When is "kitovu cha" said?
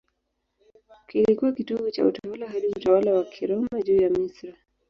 1.51-2.05